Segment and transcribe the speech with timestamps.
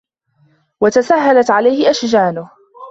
[0.81, 2.49] وَتَسَهَّلَتْ عَلَيْهِ أَشْجَانُهُ